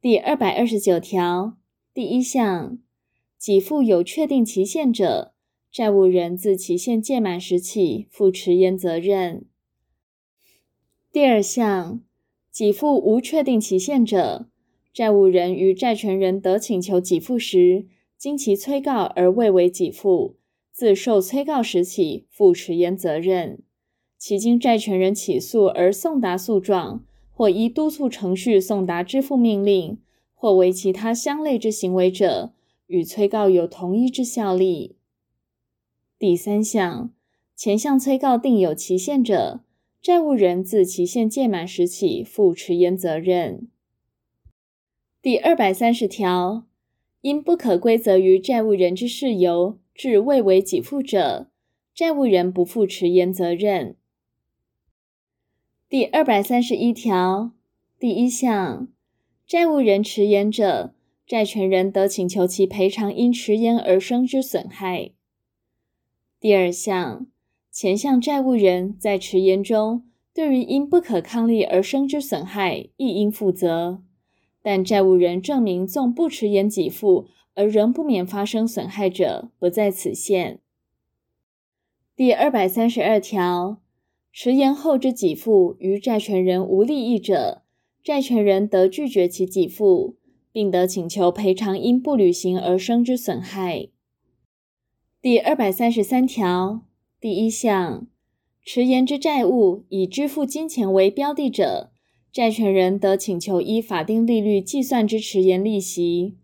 [0.00, 1.56] 第二百二十九条
[1.92, 2.78] 第一项，
[3.44, 5.34] 给付有确定期限者，
[5.72, 9.46] 债务人自期限届满时起负迟延责任。
[11.10, 12.00] 第二项，
[12.56, 14.48] 给付无确定期限者，
[14.92, 17.86] 债务人于债权人得请求给付时，
[18.16, 20.36] 经其催告而未为给付，
[20.70, 23.64] 自受催告时起负迟延责任。
[24.16, 27.04] 其经债权人起诉而送达诉状，
[27.38, 29.96] 或依督促程序送达支付命令，
[30.34, 32.52] 或为其他相类之行为者，
[32.88, 34.96] 与催告有同一之效力。
[36.18, 37.12] 第三项，
[37.54, 39.60] 前项催告定有期限者，
[40.02, 43.68] 债务人自期限届满时起负迟延责任。
[45.22, 46.64] 第二百三十条，
[47.20, 51.46] 因不可归责于债务人之事由，致未为给付者，
[51.94, 53.94] 债务人不负迟延责任。
[55.90, 57.52] 第二百三十一条
[57.98, 58.88] 第一项，
[59.46, 60.92] 债务人迟延者，
[61.26, 65.12] 债权人得请求其赔偿因迟延而生之损害。
[66.38, 67.26] 第二项，
[67.72, 74.02] 前项债务人在迟延中，对于因不可抗力而生之损害，亦应负责。
[74.60, 80.60] 但债务人证明纵不迟延给付，而仍不免发生损害者，不在此限。
[82.14, 83.80] 第二百三十二条，
[84.40, 87.64] 迟延后之给付于债权人无利益者，
[88.04, 90.14] 债权人得拒绝其给付，
[90.52, 93.88] 并得请求赔偿因不履行而生之损害。
[95.20, 96.82] 第二百三十三条
[97.20, 98.06] 第一项，
[98.62, 101.90] 迟延之债务以支付金钱为标的者，
[102.32, 106.36] 债权人得请求依法定利率计算之迟延利息，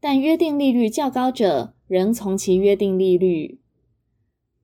[0.00, 3.60] 但约定利率较高者，仍从其约定利率。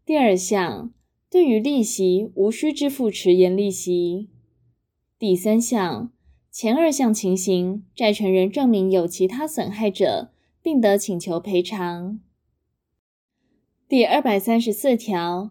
[0.07, 0.91] 第二项，
[1.31, 4.31] 对于利息无需支付迟延利息。
[5.19, 6.11] 第三项，
[6.51, 10.31] 前二项情形，债权人证明有其他损害者，
[10.63, 12.21] 并得请求赔偿。
[13.87, 15.51] 第二百三十四条，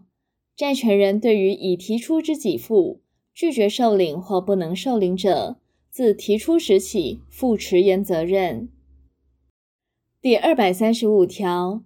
[0.56, 3.00] 债权人对于已提出之给付
[3.32, 8.68] 拒绝受领或不能受领者，自提出时起负迟延责任。
[10.20, 11.84] 第二百三十五条，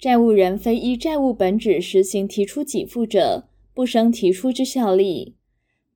[0.00, 5.34] 债务人非依债务本旨实行提出给付者，不生提出之效力；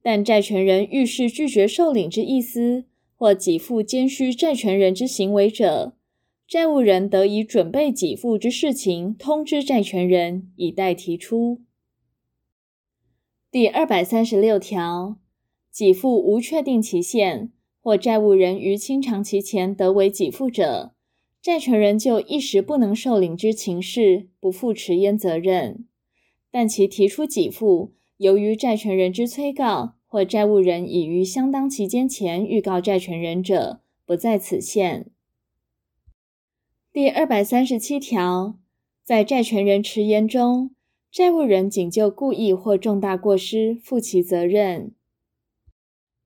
[0.02, 2.84] 但债权人预示拒绝受领之意思，
[3.16, 5.96] 或给付兼需债权人之行为者，
[6.46, 11.62] 债务人得以准备给付之事情通知债权人，以待提出。
[13.50, 15.16] 第二百三十六条，
[15.74, 17.50] 给付无确定期限，
[17.80, 20.93] 或债务人于清偿期前得为给付者，
[21.44, 25.84] 债权人就一时不能受领之情事，不负迟延责任。
[26.50, 35.10] 但其提出给付，由于债权人之催告，或债务人已于相当期间前预告债权人者，不在此限。
[36.90, 38.54] 第二百三十七条，
[39.04, 40.70] 在债权人迟延中，
[41.12, 44.92] 债务人仅就故意或重大过失负其责任。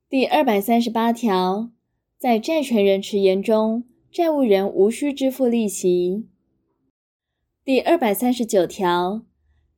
[0.08, 1.72] 第二百三十八条，
[2.16, 6.26] 在债权人迟延中，债务人无需支付利息。
[7.62, 9.22] 第二百三十九条，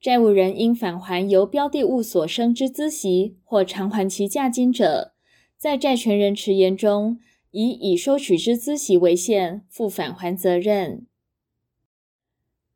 [0.00, 5.12] 债务人应返还由标的物所生之孳息或偿还其价金者，
[5.56, 7.18] 在债权人迟延中，
[7.50, 11.06] 以已收取之孳息为限，负返还责任。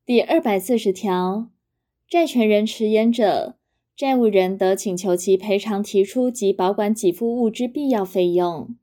[0.04, 1.50] 第二百四十条，
[2.08, 3.56] 债权人迟延者，
[3.96, 8.74] 债务人得请求其赔偿提出及保管给付物之必要费用。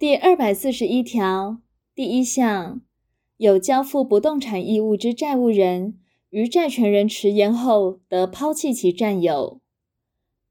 [0.00, 1.60] 第二百四十一条
[1.94, 2.80] 第一项，
[3.36, 5.98] 有交付不动产义务之债务人，
[6.30, 9.60] 于债权人迟延后，得抛弃其占有。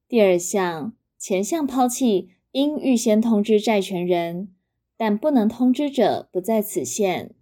[0.07, 2.29] 第二项，前项抛弃。
[2.51, 4.53] 应预先通知债权人，
[4.95, 7.35] 但不能通知者不在此限。